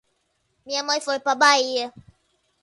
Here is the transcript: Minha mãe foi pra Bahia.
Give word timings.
Minha 0.65 0.81
mãe 0.81 0.99
foi 0.99 1.19
pra 1.19 1.35
Bahia. 1.35 1.93